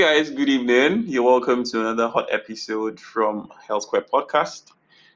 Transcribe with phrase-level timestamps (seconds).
[0.00, 1.04] guys, good evening.
[1.06, 4.72] You're welcome to another hot episode from Health Square Podcast.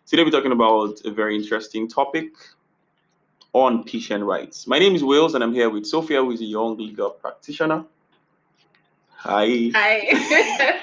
[0.06, 2.32] Today we're talking about a very interesting topic
[3.54, 4.66] on patient rights.
[4.66, 7.84] My name is Wales and I'm here with Sophia, who is a young legal practitioner.
[9.16, 9.70] Hi.
[9.74, 10.80] Hi.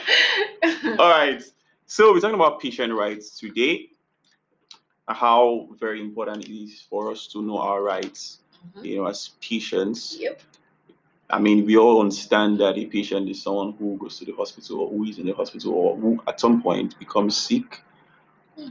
[0.98, 1.44] All right.
[1.86, 3.90] So we're talking about patient rights today.
[5.08, 8.40] How very important it is for us to know our rights,
[8.76, 8.86] Mhm.
[8.86, 10.18] you know, as patients.
[10.20, 10.42] Yep.
[11.32, 14.82] I mean, we all understand that a patient is someone who goes to the hospital
[14.82, 17.82] or who is in the hospital or who at some point becomes sick.
[18.58, 18.70] Hmm.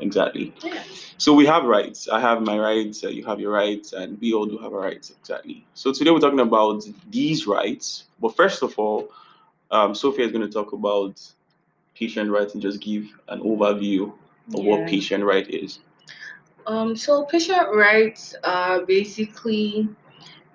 [0.00, 0.54] Exactly.
[0.64, 0.82] Yeah.
[1.18, 2.08] So we have rights.
[2.08, 4.80] I have my rights, uh, you have your rights, and we all do have our
[4.80, 5.10] rights.
[5.20, 5.66] Exactly.
[5.74, 8.04] So today we're talking about these rights.
[8.20, 9.10] But first of all,
[9.70, 11.20] um, Sophia is going to talk about
[11.94, 14.12] patient rights and just give an overview
[14.54, 15.80] of what patient right is.
[16.66, 19.88] Um, so patient rights are basically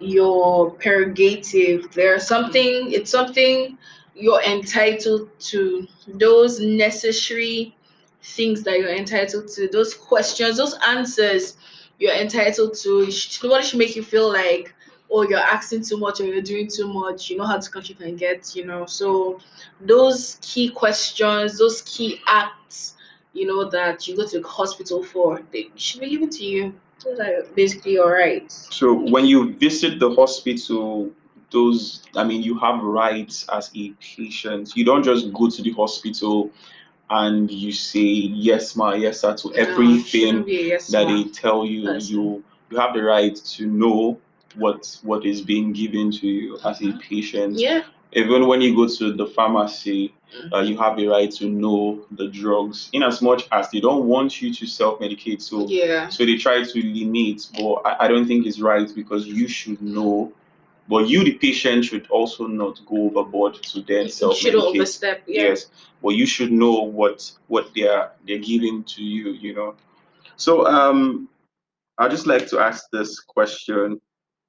[0.03, 1.91] your prerogative.
[1.93, 3.77] There's something, it's something
[4.15, 7.75] you're entitled to, those necessary
[8.21, 11.57] things that you're entitled to, those questions, those answers
[11.99, 13.11] you're entitled to.
[13.43, 14.73] Nobody should make you feel like,
[15.11, 17.29] oh, you're asking too much or you're doing too much.
[17.29, 18.85] You know how this country can get, you know.
[18.85, 19.39] So
[19.81, 22.95] those key questions, those key acts,
[23.33, 26.73] you know, that you go to the hospital for, they should be given to you.
[27.03, 28.67] Those are basically your rights.
[28.71, 31.11] So when you visit the hospital,
[31.51, 34.75] those I mean you have rights as a patient.
[34.75, 36.51] You don't just go to the hospital
[37.09, 41.07] and you say yes ma, yes sir to ah, everything shouldn't be a yes, that
[41.07, 41.85] they tell you.
[41.85, 44.19] That's- You you have the right to know
[44.55, 47.59] what what is being given to you as a patient.
[47.59, 47.83] Yeah.
[48.13, 50.13] Even when you go to the pharmacy,
[50.53, 54.05] uh, you have the right to know the drugs, in as much as they don't
[54.05, 55.41] want you to self-medicate.
[55.41, 56.09] So yeah.
[56.09, 59.81] so they try to limit, but I, I don't think it's right because you should
[59.81, 60.31] know.
[60.89, 64.55] But you, the patient, should also not go overboard to then self medicate.
[64.55, 65.23] overstep.
[65.27, 65.43] Yeah.
[65.43, 65.67] Yes,
[66.01, 69.31] but you should know what what they're they're giving to you.
[69.31, 69.75] You know.
[70.35, 71.29] So um,
[71.97, 74.01] I just like to ask this question.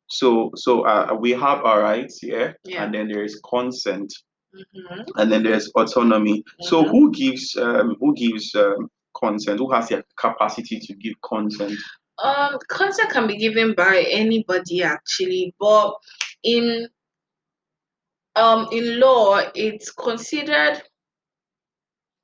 [0.09, 2.85] So so uh, we have our rights, yeah, Yeah.
[2.85, 4.13] and then there is consent,
[4.55, 5.07] Mhm.
[5.17, 6.45] and then there's autonomy.
[6.61, 6.91] So Mhm.
[6.91, 9.59] who gives um who gives um consent?
[9.59, 11.73] Who has the capacity to give consent?
[12.23, 15.95] Um, consent can be given by anybody actually, but
[16.43, 16.89] in
[18.37, 20.83] um in law, it's considered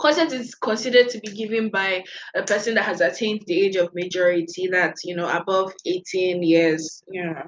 [0.00, 2.02] consent is considered to be given by
[2.34, 7.02] a person that has attained the age of majority, that's you know above 18 years.
[7.12, 7.42] yeah.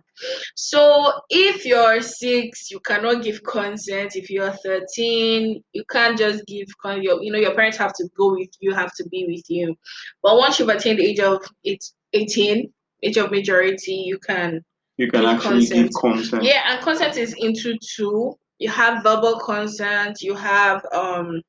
[0.55, 4.17] So if you're six, you cannot give consent.
[4.17, 8.09] If you're 13, you can't just give con your you know your parents have to
[8.17, 9.75] go with you, have to be with you.
[10.23, 14.63] But once you've attained the age of eight, 18, age of majority, you can
[14.99, 15.95] You can Give actually give consent.
[16.01, 16.43] consent.
[16.45, 18.35] yeah, and consent is into two.
[18.59, 21.41] You have verbal consent, you have um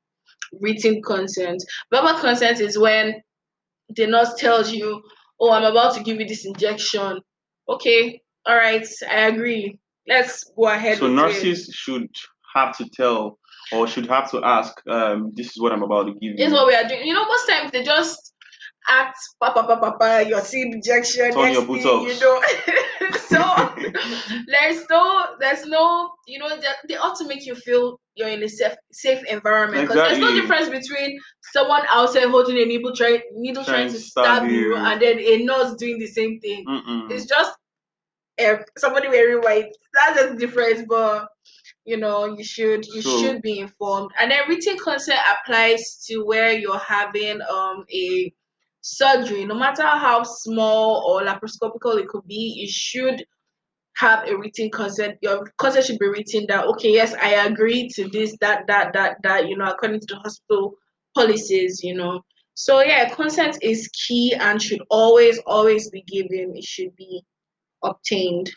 [0.60, 1.64] written consent.
[1.94, 3.22] Verbal consent is when
[3.96, 5.02] the nurse tells you,
[5.40, 7.20] Oh, I'm about to give you this injection.
[7.68, 9.80] Okay, all right, I agree.
[10.08, 12.10] Let's go ahead So nurses should
[12.56, 13.40] have to tell
[13.72, 16.36] or should have to ask, um, this is what I'm about to give you.
[16.38, 17.06] This is what we are doing.
[17.08, 18.33] You know, most times they just
[18.90, 22.42] act papa papa papa, your seed injection, Turn your thing, you know.
[23.28, 23.74] so
[24.48, 28.44] there's no there's no you know they, they ought to make you feel you're in
[28.44, 31.20] a safe safe environment because there's no difference between
[31.52, 34.76] someone outside holding a needle trying needle trying, to stab, you, you.
[34.76, 37.12] and then a nurse doing the same thing Mm-mm.
[37.12, 37.54] it's just
[38.44, 41.28] uh, somebody wearing white that's just the difference but
[41.86, 46.24] you know you should you So- should be informed and then written consent applies to
[46.24, 48.34] where you're having um a
[48.84, 53.26] surgery no matter how small or laparoscopical it could be you should
[53.96, 58.10] have a written consent your consent should be written that okay yes i agree to
[58.10, 60.74] this that that that that you know according to the hospital
[61.16, 62.22] policies you know
[62.56, 67.24] so yeah consent is key and should always always be given it should be
[67.84, 68.52] obtained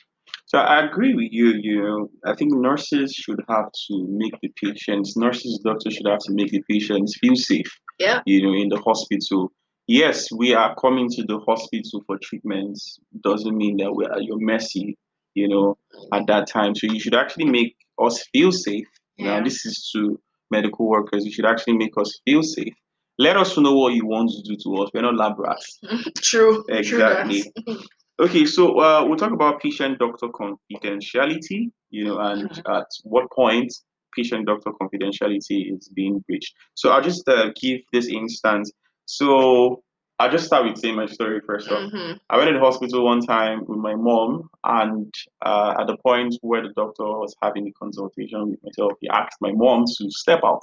[0.46, 1.49] So I agree with you.
[1.61, 6.20] You know, I think nurses should have to make the patients, nurses, doctors should have
[6.20, 7.70] to make the patients feel safe.
[7.99, 8.20] Yeah.
[8.26, 9.50] You know, in the hospital.
[9.87, 12.99] Yes, we are coming to the hospital for treatments.
[13.23, 14.97] Doesn't mean that we are at your mercy.
[15.35, 15.79] You know,
[16.15, 16.75] at that time.
[16.75, 18.87] So you should actually make us feel safe.
[19.19, 20.19] Now, this is to
[20.50, 21.27] medical workers.
[21.27, 22.73] You should actually make us feel safe.
[23.19, 24.91] Let us know what you want to do to us.
[24.93, 25.79] We're not lab rats.
[26.19, 27.44] true Exactly.
[27.67, 27.79] true.
[28.19, 33.71] Okay, so uh, we'll talk about patient-doctor confidentiality, you know, and at what point
[34.15, 36.55] patient-doctor confidentiality is being breached.
[36.73, 38.73] So I'll just uh, give this instance.
[39.06, 39.82] So
[40.19, 41.91] I'll just start with saying my story first off.
[41.93, 42.19] Mhm.
[42.31, 45.12] I went to the hospital one time with my mom, and
[45.44, 49.37] uh, at the point where the doctor was having the consultation with myself, he asked
[49.41, 50.62] my mom to step out.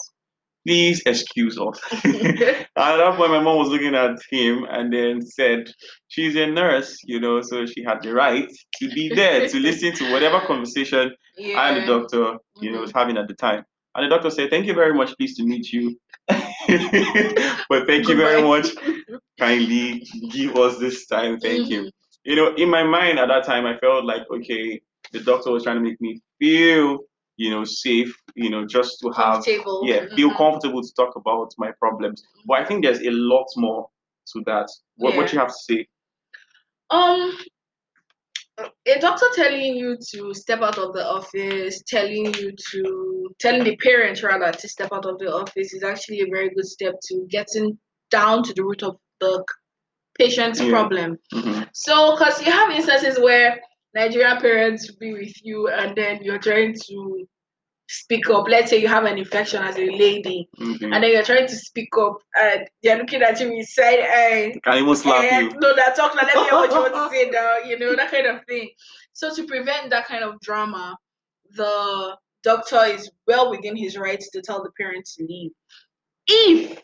[0.66, 1.80] Please excuse us.
[1.92, 5.69] at that point, my mom was looking at him and then said,
[6.07, 8.50] She's a nurse, you know, so she had the right
[8.80, 12.92] to be there to listen to whatever conversation I and the doctor, you know, was
[12.94, 13.66] having at the time.
[13.95, 16.00] And the doctor said, Thank you very much, pleased to meet you.
[17.69, 18.68] but thank you very much.
[19.39, 21.39] Kindly give us this time.
[21.39, 21.83] Thank you.
[21.83, 21.92] Mhm.
[22.24, 24.81] You know, in my mind at that time, I felt like, okay,
[25.12, 27.00] the doctor was trying to make me feel,
[27.38, 29.44] you know, safe, you know, just to have,
[29.81, 30.38] yeah, feel Mhm.
[30.38, 32.24] comfortable to talk about my problems.
[32.45, 33.89] But I think there's a lot more
[34.33, 34.69] to that.
[34.98, 35.88] What, what you have to say?
[36.89, 37.38] Um,
[38.60, 43.76] a doctor telling you to step out of the office, telling you to, telling the
[43.78, 47.26] parent rather to step out of the office is actually a very good step to
[47.30, 47.78] getting
[48.12, 49.44] down to the root of the
[50.20, 50.70] patient's Yeah.
[50.70, 51.18] problem.
[51.34, 51.68] Mhm.
[51.74, 53.60] So, because you have instances where
[53.96, 57.28] Nigerian parents will be with you and then you're trying to
[57.89, 58.45] speak up.
[58.47, 60.85] Let's say you have an infection as a lady Okay.
[60.85, 64.53] and then you're trying to speak up and they're looking at you with side eye.
[64.63, 65.50] Can even slap Eh, you.
[65.59, 66.24] No, that talk now.
[66.25, 67.57] Let me hear what you want to say now.
[67.57, 68.69] You know that kind of thing.
[69.13, 70.97] So to prevent that kind of drama,
[71.56, 75.51] the doctor is well within his rights to tell the parent to leave.
[76.27, 76.81] If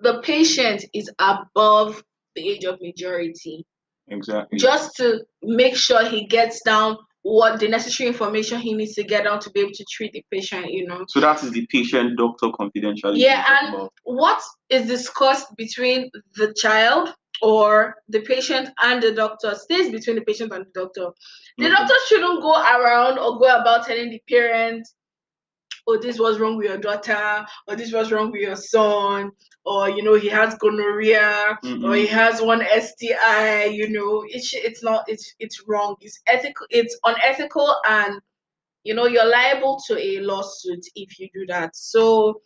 [0.00, 2.02] the patient is above
[2.34, 3.64] the age of majority,
[4.08, 4.58] Exactly.
[4.58, 6.96] just to make sure he gets down
[7.28, 10.24] what the necessary information he needs to get down to be able to treat the
[10.30, 10.72] patient.
[10.72, 11.04] You know.
[11.08, 13.18] So that is the patient doctor confidentiality.
[13.18, 13.92] Yeah, and about.
[14.04, 14.40] what
[14.70, 20.52] is discussed between the child or the patient and the doctor stays between the patient
[20.52, 21.10] and the doctor.
[21.58, 21.76] The Mhm.
[21.76, 24.88] doctor shouldn't go around or go about telling the parent,
[25.88, 29.30] oh, this was wrong with your daughter, or this was wrong with your son,
[29.64, 32.08] or you know, he has gonorrhea, or he Mhm.
[32.08, 35.96] has one STI, you know, it's it's not it's it's wrong.
[36.00, 38.20] It's ethical, it's unethical and
[38.84, 41.74] you know you're liable to a lawsuit if you do that.
[41.74, 42.40] So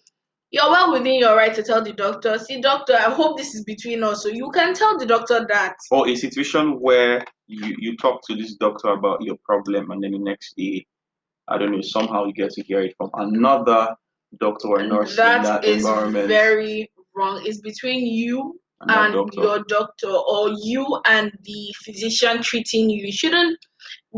[0.53, 3.65] you're well within your right to tell the doctor, see, doctor, I hope this is
[3.65, 4.23] between us.
[4.23, 5.77] So you can tell the doctor that.
[5.91, 10.13] Or a situation where you, you talk to this doctor about your problem and then
[10.13, 10.87] the next day,
[11.53, 13.95] I don't know, somehow you get to hear it from another
[14.41, 16.29] doctor or nurse in That that is environment.
[16.29, 17.43] very wrong.
[17.45, 19.41] It's between you and and doctor.
[19.43, 23.07] your doctor or you and the physician treating you.
[23.09, 23.59] It shouldn't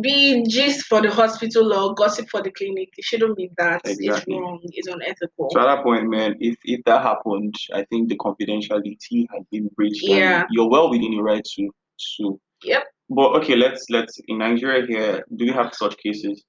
[0.01, 2.89] be just for the hospital or gossip for the clinic.
[2.97, 3.83] It shouldn't be that.
[3.85, 4.35] Exactly.
[4.35, 4.61] It's wrong.
[4.63, 5.51] It's unethical.
[5.51, 9.69] So at that point, man, if, if that happened, I think the confidentiality had been
[9.77, 10.03] breached.
[10.03, 10.45] Yeah.
[10.51, 12.41] You're well within your right to sue.
[12.63, 12.85] Yep.
[13.11, 16.43] But okay, let's let's in Nigeria here, do we have such cases?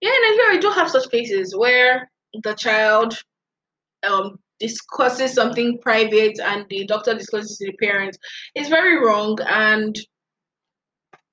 [0.00, 2.10] Yeah, in Nigeria, we do have such cases where
[2.42, 3.22] the child
[4.08, 8.18] um discusses something private and the doctor discusses to the parents.
[8.54, 9.96] It's very wrong, and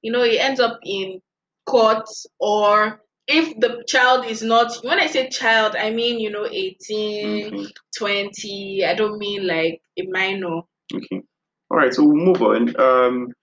[0.01, 1.21] you know it ends up in
[1.65, 2.07] court
[2.39, 7.53] or if the child is not when i say child i mean you know 18
[7.53, 7.73] Okay.
[7.97, 10.61] 20 i don't mean like a minor
[10.93, 11.21] Okay.
[11.69, 11.93] All right.
[11.93, 12.79] So we'll move on.
[12.79, 13.33] Um,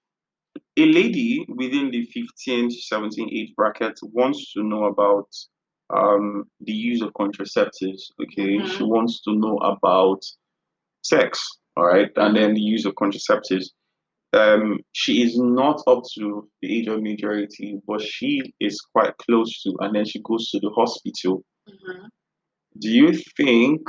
[0.77, 5.29] a lady within the 15 to 17 age bracket wants to know about
[5.91, 8.03] um the use of contraceptives.
[8.23, 8.59] Okay.
[8.67, 8.89] She Mhm.
[8.89, 10.23] wants to know about
[11.03, 11.41] sex.
[11.77, 13.67] All right, and then the use of contraceptives.
[14.33, 19.63] Um, she is not up to the age of majority, but she is quite close
[19.63, 21.45] to, and then she goes to the hospital.
[21.69, 22.09] Mhm.
[22.81, 23.81] Do you think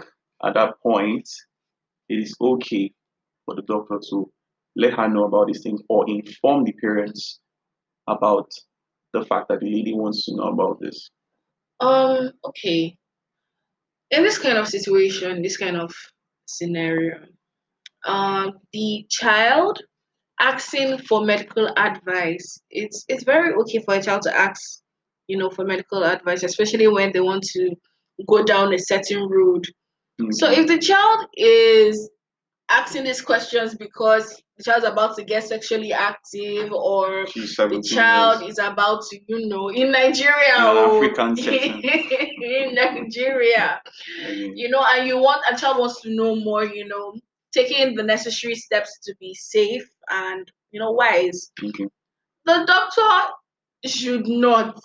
[0.44, 1.28] at that point
[2.10, 2.92] it is okay
[3.46, 4.32] for the doctor to
[4.76, 7.40] let her know about these things or inform the parents
[8.08, 8.50] about
[9.14, 11.10] the fact that the lady wants to know about this?
[11.80, 12.98] um okay.
[14.12, 15.94] In this kind of situation this kind of
[16.46, 17.18] scenario
[18.06, 19.82] um the child
[20.40, 24.82] asking for medical advice it's it's very okay for a child to ask
[25.28, 27.76] you know for medical advice especially when they want to
[28.28, 29.66] go down a certain road.
[30.32, 32.10] So if the child is
[32.70, 38.52] asking these questions because the child's about to get sexually active or the child years.
[38.54, 43.82] is about to, you know, in Nigeria, In oh, African in Nigeria,
[44.24, 44.52] Okay.
[44.56, 47.14] you know, and you want a child wants to know more, you know,
[47.54, 51.52] taking the necessary steps to be safe and you know wise.
[51.64, 51.88] Okay.
[52.46, 53.34] The doctor
[53.86, 54.80] should not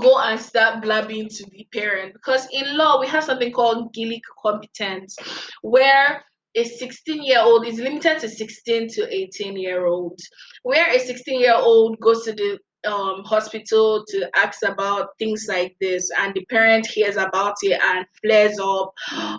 [0.00, 4.22] go and start blabbing to the parent because in law we have something called Gillick
[4.42, 5.16] competence
[5.62, 10.18] where a 16 year old is limited to 16 to 18 year old
[10.62, 15.76] where a 16 year old goes to the um hospital to ask about things like
[15.80, 18.92] this and the parent hears about it and flares up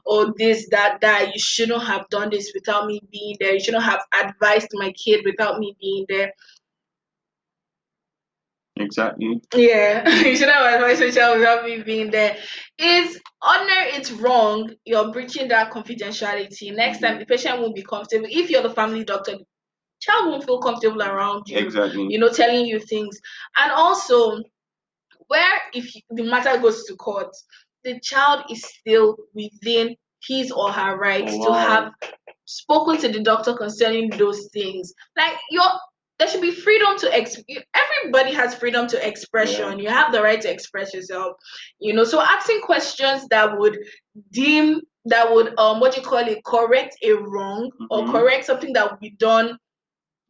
[0.05, 3.53] or this that that you shouldn't have done this without me being there.
[3.53, 6.32] You shouldn't have advised my kid without me being there
[8.75, 9.39] Exactly.
[9.56, 12.36] yeah you shouldn't have advised child without me being there
[12.77, 18.25] it's honor it's wrong you're breaching that confidentiality next time the patient won't be comfortable
[18.30, 19.46] if you're the family doctor the
[20.01, 22.08] child won't feel comfortable around you Exactly.
[22.10, 23.20] you know, telling you things.
[23.58, 24.42] And also,
[25.27, 27.36] where if the matter goes to court,
[27.84, 29.96] the child is still within
[30.27, 31.92] his or her rights Oh, to have
[32.46, 34.94] spoken to the doctor concerning those things.
[35.18, 35.63] Like you're
[36.24, 37.36] there should be freedom to ex
[37.75, 41.36] everybody has freedom to expression you have the right to express yourself
[41.80, 43.77] you know so asking questions that would
[44.32, 48.12] deem that would um what do you call it correct a wrong or Mhm.
[48.12, 49.58] that something that would be done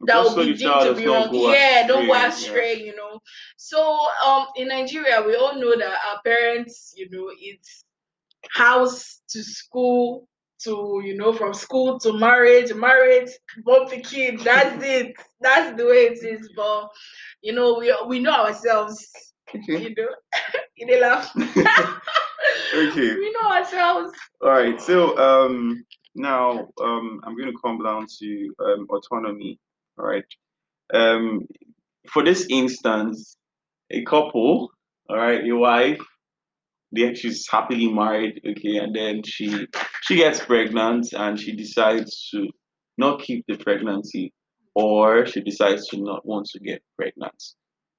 [0.00, 1.28] that Just so be deemed to be wrong.
[1.32, 3.20] Yeah, don't go astray, astray, you know.
[3.56, 3.78] So
[4.26, 7.84] um in Nigeria we all know that our parents, you know, it's
[8.50, 10.28] house to school
[10.64, 13.30] to you know from school to marriage, marriage,
[13.64, 14.40] born the kid.
[14.40, 15.14] That's it.
[15.40, 16.50] That's the way it is.
[16.56, 16.88] But
[17.42, 19.06] you know, we we know ourselves,
[19.54, 19.82] Okay.
[19.82, 20.08] you know.
[20.76, 21.30] you dey laugh.
[22.74, 23.14] okay.
[23.14, 24.12] we know ourselves.
[24.42, 24.80] All right.
[24.80, 29.58] So um now um I'm going to come down to um autonomy.
[29.98, 30.24] All right.
[30.92, 31.46] Um
[32.10, 33.36] for this instance,
[33.90, 34.70] a couple,
[35.08, 36.00] all right, your wife,
[36.94, 39.66] they she's happily married, okay, and then she
[40.02, 42.48] she gets pregnant and she decides to
[42.96, 44.32] not keep the pregnancy
[44.74, 47.42] or she decides to not want to get pregnant.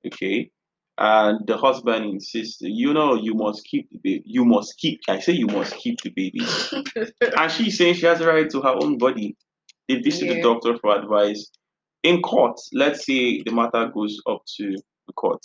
[0.06, 0.52] Okay.
[0.98, 4.24] And the husband insists, you know, you must keep the baby.
[4.26, 5.02] You must keep.
[5.10, 6.42] I say you must keep the baby.
[7.38, 9.36] And she's saying she has a right to her own body.
[9.90, 11.52] They visit the doctor for advice.
[12.04, 14.76] In court, let's say the matter goes up to
[15.08, 15.42] the court.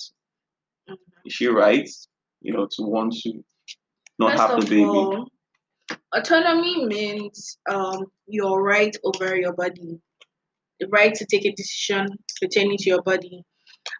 [1.25, 1.89] Is she right,
[2.41, 3.45] you know, to want to
[4.19, 4.85] not First have the baby?
[4.85, 5.29] all,
[6.15, 9.99] autonomy means um your right over your body,
[10.79, 12.09] the right to take a decision
[12.41, 13.43] pertaining to your body,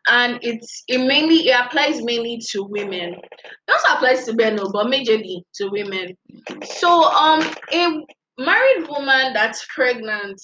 [0.09, 3.15] and it's it mainly it applies mainly to women.
[3.15, 6.17] It also applies to men, no, but majorly to women.
[6.65, 7.43] So um,
[7.73, 8.05] a
[8.39, 10.41] married woman that's pregnant.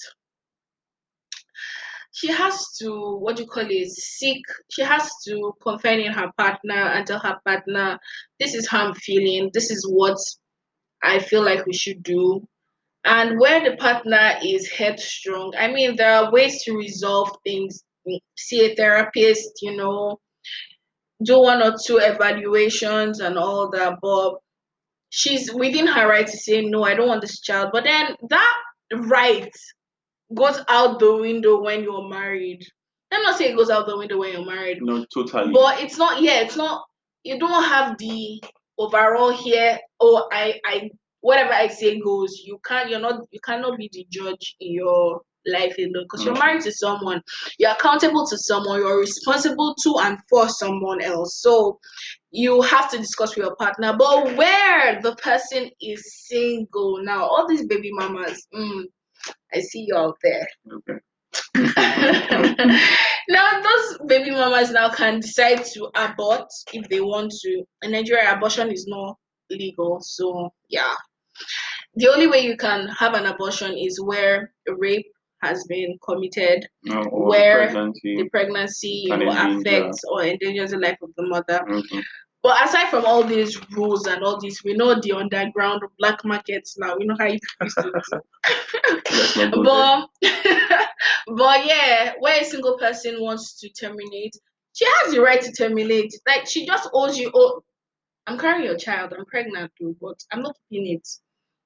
[2.17, 3.91] She has to what do you call it?
[3.91, 4.43] Seek.
[4.73, 7.99] She has to confide in her partner and tell her partner,
[8.41, 9.51] "This is how I'm feeling.
[9.53, 10.17] This is what
[11.03, 12.47] I feel like we should do.
[13.05, 17.85] And where the partner is headstrong, I mean, there are ways to resolve things.
[18.37, 20.19] See a therapist, you know,
[21.23, 23.99] do one or two evaluations and all that.
[24.01, 24.37] But
[25.11, 27.71] she's within her right to say, no, I don't want this child.
[27.73, 28.57] But then that
[28.93, 29.55] right
[30.35, 32.63] goes out the window when you're married.
[33.13, 35.53] I'm not saying it goes out the window when you're married, No, totally.
[35.53, 36.85] but it's not yeah it's not
[37.23, 38.43] you don't have the
[38.79, 40.91] overall here oh i i
[41.21, 45.21] whatever i say goes you can't you're not you cannot be the judge in your
[45.47, 46.41] life alone because you're Mhm.
[46.41, 47.23] married to someone
[47.59, 51.79] you're accountable to someone you're responsible to and for someone else so
[52.31, 57.47] you have to discuss with your partner but where the person is single now all
[57.49, 58.83] these baby mamas mm,
[59.55, 60.99] i see you out there okay.
[63.29, 67.63] now those baby mamas now can decide to abort if they want to.
[67.83, 69.17] In Nigeria, abortion is not
[69.51, 70.95] legal, so yeah.
[71.95, 75.07] The only way you can have an abortion is where rape
[75.43, 78.17] has been committed, No, Where pregnancy.
[78.17, 81.61] the pregnancy Can affects or endangers the life of the mother.
[81.71, 82.03] Okay.
[82.47, 86.79] But aside from all these rules and all this, we know the underground black markets
[86.79, 86.95] now.
[86.97, 87.93] We know how you used to do.
[87.93, 90.07] Let's not go there.
[90.23, 90.89] but
[91.37, 94.37] but yeah, where a single person wants to terminate,
[94.75, 96.13] she has the right to terminate.
[96.25, 97.33] Like she just owes you.
[97.35, 97.65] Oh,
[98.29, 99.13] I'm carrying your child.
[99.19, 101.09] I'm pregnant too, but I'm not keeping it.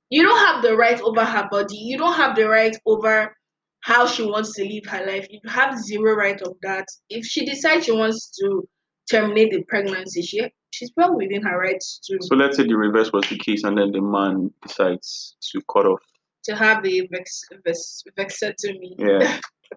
[0.09, 1.77] You don't have the right over her body.
[1.77, 3.37] You don't have the right over
[3.81, 5.27] how she wants to live her life.
[5.29, 6.87] You have zero right of that.
[7.11, 8.67] If she decides she wants to
[9.11, 13.13] terminate the pregnancy, she she's well within her rights to So let's say the reverse
[13.13, 16.01] was the case, and then the man decides to cut off.
[16.45, 18.95] to have a vex, vex, vexectomy.
[18.99, 19.39] Yeah.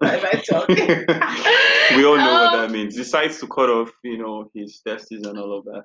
[1.96, 2.96] We all know what Um, that means.
[2.96, 5.84] Decides to cut off, you know, his testes and all of that.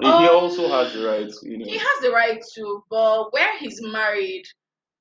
[0.00, 1.64] he Um, also has the right, you know.
[1.66, 4.44] He has the right to, but where he's married,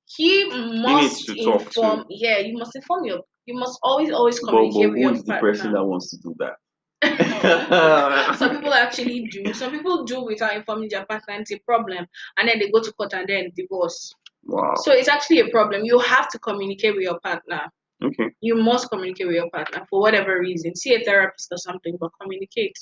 [0.05, 0.45] he
[0.81, 2.05] must talk inform.
[2.09, 3.21] Yeah, you must inform your.
[3.45, 5.49] You must always, always But, but communicate with who your is the partner.
[5.51, 6.55] person that wants to do that?
[8.37, 9.53] Some people actually do.
[9.53, 11.35] Some people do without informing their partner.
[11.35, 14.13] It's a problem, and then they go to court and then divorce.
[14.45, 14.73] wow.
[14.77, 15.83] So it's actually a problem.
[15.83, 17.71] You have to communicate with your partner.
[18.03, 18.29] Okay.
[18.41, 20.75] You must communicate with your partner for whatever reason.
[20.75, 22.77] See a therapist or something, but communicate.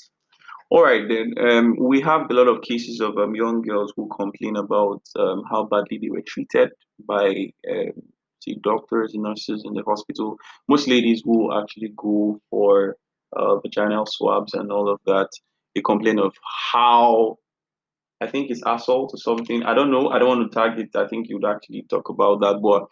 [0.70, 1.34] All right then.
[1.38, 5.44] Um, we have a lot of cases of um, young girls who complain about um,
[5.48, 6.70] how badly they were treated
[7.06, 7.92] by um,
[8.62, 10.38] doctors, nurses in the hospital.
[10.68, 12.96] Most ladies who actually go for
[13.34, 15.28] uh, vaginal swabs and all of that,
[15.74, 16.34] they complain of
[16.72, 17.36] how
[18.20, 19.62] I think it's assault or something.
[19.64, 20.08] I don't know.
[20.08, 20.96] I don't want to tag it.
[20.96, 22.86] I think you'd actually talk about that, but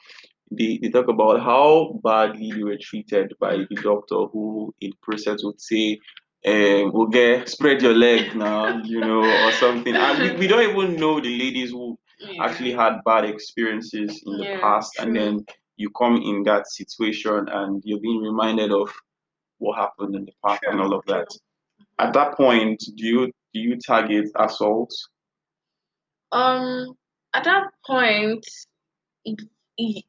[0.51, 5.43] they, they talk about how badly you were treated by the doctor who in process
[5.43, 5.99] would say,
[6.47, 9.97] um, we'll get spread your leg now, you know, or something.
[9.97, 12.45] And we, we don't even know the ladies who Yeah.
[12.45, 15.45] actually had bad experiences in the Yeah, past and then
[15.77, 18.89] you come in that situation and you're being reminded of
[19.65, 21.27] what happened in the past and all of that.
[21.99, 24.93] At that point, do you do you target assault?
[26.33, 26.95] Um,
[27.35, 28.45] at that point,
[29.25, 29.41] it,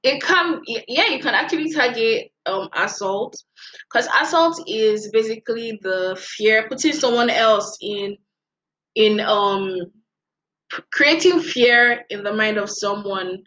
[0.03, 3.35] it can yeah you can actually target um assault
[3.89, 8.15] because assault is basically the fear putting someone else in
[8.95, 9.77] in um
[10.91, 13.41] creating fear in the mind of someone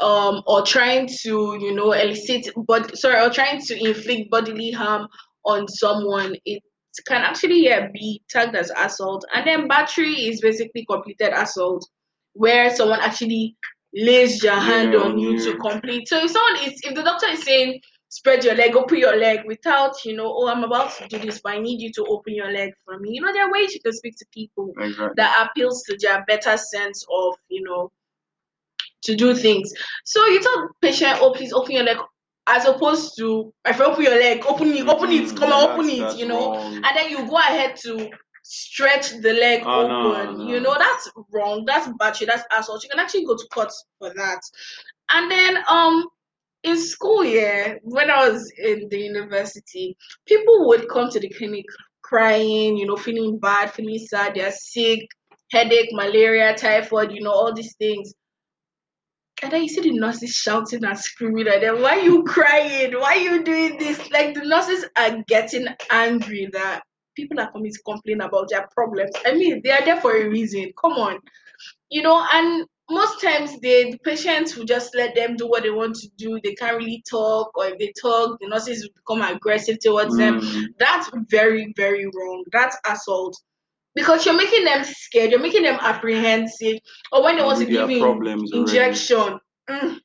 [0.00, 5.08] um or trying to you know elicit but sorry or trying to inflict bodily harm
[5.44, 6.62] on someone it
[7.06, 11.88] can actually yeah be tagged as assault and then battery is basically completed assault
[12.34, 13.56] where someone actually
[13.94, 17.28] lays their hand Yeah, on you to complete so if someone is if the doctor
[17.28, 21.08] is saying spread your leg open your leg without you know oh i'm about to
[21.08, 23.46] do this but i need you to open your leg for me you know there
[23.46, 25.14] are ways you can speak to people Exactly.
[25.16, 27.90] that appeals to their better sense of you know
[29.02, 29.72] to do things.
[30.04, 31.98] So you tell patient, oh please open your leg
[32.46, 35.54] as opposed to if you open your leg, open it, open it, Mm-mm, come yeah,
[35.54, 36.74] on, open it, you know, wrong.
[36.84, 38.08] and then you go ahead to
[38.42, 40.40] stretch the leg Oh no, open.
[40.40, 41.64] You know, that's wrong.
[41.66, 42.82] That's battery, that's assault.
[42.82, 44.40] You can actually go to court for that.
[45.10, 46.06] And then um
[46.64, 49.96] in school, yeah, when I was in the university,
[50.26, 51.64] people would come to the clinic
[52.02, 55.00] crying, you know, feeling bad, feeling sad, they're sick,
[55.50, 58.12] headache, malaria, typhoid, you know, all these things.
[59.42, 62.92] And then you see the nurses shouting and screaming at them, why you crying?
[62.92, 63.98] Why are you doing this?
[64.10, 66.82] Like the nurses are getting angry that
[67.16, 69.10] people are coming to complain about their problems.
[69.26, 70.72] I mean, they are there for a reason.
[70.80, 71.18] Come on.
[71.90, 75.70] You know, and most times they, the patients will just let them do what they
[75.70, 76.38] want to do.
[76.42, 80.40] They can't really talk, or if they talk, the nurses will become aggressive towards them.
[80.40, 82.44] Mm, That's very, very wrong.
[82.52, 83.36] That's assault.
[83.94, 86.78] Because you're making them scared, you're making them apprehensive,
[87.12, 89.98] or when they want to give you injection, mm,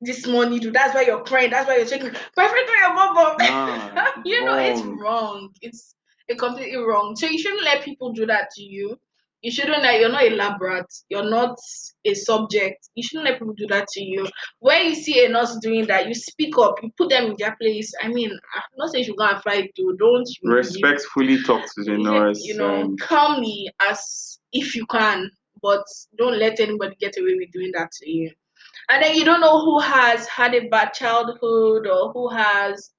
[0.00, 0.72] this needle.
[0.72, 1.50] That's why you're crying.
[1.50, 2.12] That's why you're shaking.
[2.36, 3.36] My friend, your mom.
[4.24, 5.50] You know, it's wrong.
[5.60, 5.94] It's
[6.38, 7.16] completely wrong.
[7.16, 8.98] So you shouldn't let people do that to you.
[9.44, 10.00] You shouldn't let.
[10.00, 10.86] You're not a lab rat.
[11.10, 11.58] You're not
[12.06, 12.88] a subject.
[12.94, 14.26] You shouldn't let people do that to you.
[14.60, 16.76] When you see a nurse doing that, you speak up.
[16.82, 17.92] You put them in their place.
[18.02, 19.70] I mean, I'm not saying you go and fight.
[19.76, 19.92] Though.
[19.98, 20.48] Don't you?
[20.48, 22.40] you Respectfully talk to the nurse.
[22.42, 25.30] you know, and calmly as if you can,
[25.60, 25.84] but
[26.16, 28.30] don't let anybody get away with doing that to you.
[28.88, 32.92] And then you don't know who has had a bad childhood or who has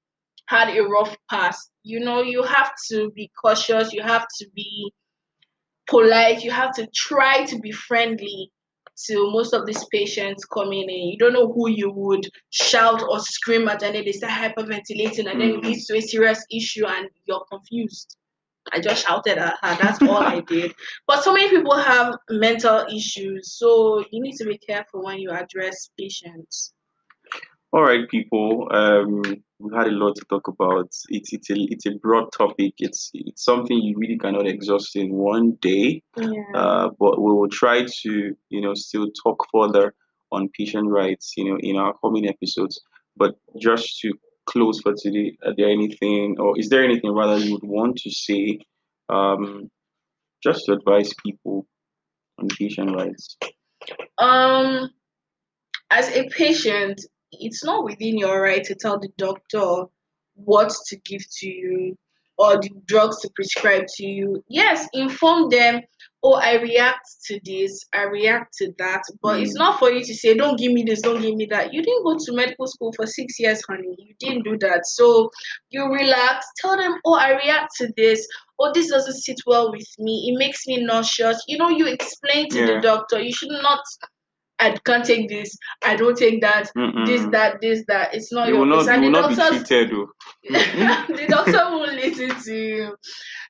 [0.45, 1.71] had a rough past.
[1.81, 4.93] You know, you have to be cautious, you have to be
[5.87, 8.51] polite, you have to try to be friendly
[9.07, 11.09] to most of these patients coming in.
[11.09, 15.29] You don't know who you would shout or scream at, and then they start hyperventilating,
[15.29, 15.65] and then it Mm.
[15.65, 18.17] leads to a serious issue, and you're confused.
[18.73, 19.77] I just shouted at her.
[19.81, 20.73] That's all I did.
[21.07, 25.31] But so many people have mental issues, so you need to be careful when you
[25.31, 26.74] address patients.
[27.75, 28.69] All right, people.
[28.71, 29.21] Um,
[29.59, 30.91] we had a lot to talk about.
[31.09, 32.75] It's it's a it's a broad topic.
[32.79, 36.01] It's it's something you really cannot exhaust in one day.
[36.15, 36.43] Yeah.
[36.55, 39.93] Uh, but we will try to you know still talk further
[40.31, 41.33] on patient rights.
[41.35, 42.79] You know in our coming episodes.
[43.17, 44.13] But just to
[44.45, 48.09] close for today, are there anything or is there anything rather you would want to
[48.09, 48.59] say?
[49.09, 49.69] Um,
[50.41, 51.67] just to advise people
[52.39, 53.35] on patient rights.
[54.17, 54.91] Um,
[55.91, 59.85] as a patient, it's not within your right to tell the doctor
[60.35, 61.97] what to give to you
[62.37, 64.43] or the drugs to prescribe to you.
[64.49, 65.79] Yes, inform them,
[66.21, 69.03] oh, I react to this, I react to that.
[69.21, 69.59] But it's Mm.
[69.59, 71.73] not for you to say, don't give me this, don't give me that.
[71.73, 73.95] You didn't go to medical school for six years, honey.
[73.97, 74.85] You didn't do that.
[74.85, 75.31] So
[75.69, 78.27] you relax, tell them, oh, I react to this.
[78.59, 80.29] Oh, this doesn't sit well with me.
[80.33, 81.41] It makes me nauseous.
[81.47, 82.65] You know, you explain to Yeah.
[82.75, 83.21] the doctor.
[83.21, 83.79] You should not
[84.59, 85.57] I can't take this.
[85.83, 86.71] I don't take that.
[86.77, 87.05] Mm-mm.
[87.05, 88.13] This, that, this, that.
[88.13, 90.07] It's not you your will not, you will the not doctors treated though.
[90.49, 92.95] the doctor won't listen to you.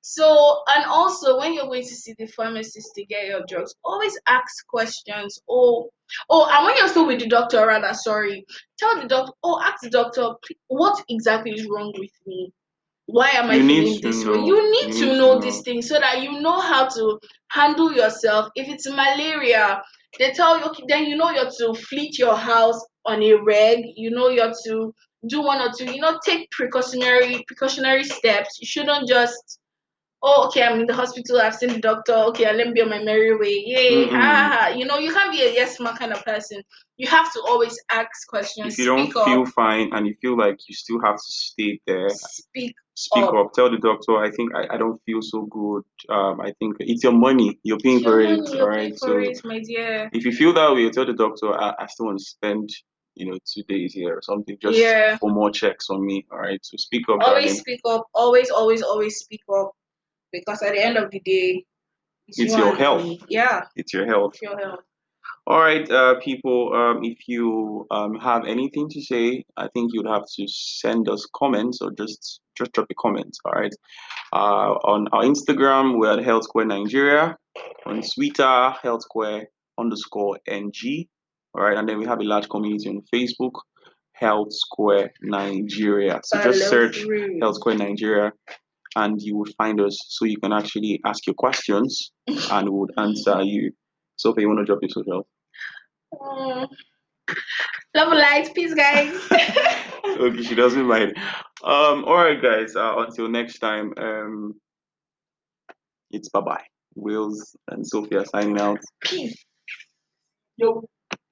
[0.01, 4.17] So, and also when you're going to see the pharmacist to get your drugs, always
[4.27, 5.39] ask questions.
[5.49, 5.89] Oh,
[6.29, 8.45] oh, and when you're still with the doctor, rather, sorry,
[8.77, 10.29] tell the doctor, oh, ask the doctor,
[10.67, 12.51] what exactly is wrong with me?
[13.07, 14.39] Why am I You feeling this way?
[14.39, 15.39] You need You to need to know know.
[15.39, 18.49] these things so that you know how to handle yourself.
[18.55, 19.81] If it's malaria,
[20.19, 23.86] they tell you, okay, then you know you're to fleet your house on a reg.
[23.95, 24.93] You know you're to
[25.28, 25.91] do one or two.
[25.91, 28.58] You know, take precautionary precautionary steps.
[28.60, 29.60] You shouldn't just,
[30.21, 31.39] oh, okay, I'm in the hospital.
[31.39, 32.13] I've seen the doctor.
[32.30, 33.63] Okay, let me be on my merry way.
[33.65, 34.15] Yay, mm-hmm.
[34.15, 34.67] ha, ha.
[34.69, 36.62] You know, you can't be a yes man kind of person.
[36.97, 38.73] You have to always ask questions.
[38.73, 39.49] If you don't feel up.
[39.49, 43.34] fine and you feel like you still have to stay there, Speak speak up.
[43.36, 43.53] up.
[43.53, 45.84] Tell the doctor, I think I, I don't feel so good.
[46.10, 47.60] Um, I think it's your money.
[47.63, 48.97] You're paying Your for it, money, all you're right?
[48.97, 50.10] So it, my dear.
[50.13, 52.69] if you feel that way, tell the doctor, I, I still want to spend,
[53.15, 55.17] you know, two days here or something, just Yeah.
[55.17, 56.60] for more checks on me, all right?
[56.63, 57.55] So speak up, Always darling.
[57.55, 58.08] speak up.
[58.13, 59.71] Always, always, always speak up.
[60.31, 61.63] Because at the end of the day,
[62.27, 63.19] It's you your and health.
[63.29, 64.34] Yeah, It's your health.
[64.34, 64.79] it's your health.
[65.47, 66.73] All right, uh, people.
[66.73, 71.27] Um, if you um, have anything to say, I think you'd have to send us
[71.36, 73.38] comments or just just drop a comment.
[73.45, 73.73] All right.
[74.34, 77.38] Uh, on our Instagram, we're at Health Square Nigeria.
[77.86, 81.05] On Twitter, Health Square underscore NG.
[81.53, 83.53] All right, and then we have a large community on Facebook,
[84.13, 86.21] Health Square Nigeria.
[86.23, 87.38] So just search through.
[87.39, 88.31] Health Square Nigeria,
[88.95, 89.95] and you will find us.
[90.10, 93.73] So you can actually ask your questions, and we would answer you.
[94.15, 95.27] So if you want to drop your social?
[96.21, 96.67] Mm.
[97.95, 98.54] Love and light.
[98.54, 99.13] Peace, guys.
[100.06, 101.15] okay, she doesn't mind.
[101.63, 102.75] Um, all right, guys.
[102.75, 103.93] Uh, until next time.
[103.97, 104.54] Um,
[106.12, 106.63] it's bye bye.
[106.95, 108.80] Wills and Sophia signing out.
[109.01, 109.43] Peace.
[110.58, 110.88] Yo.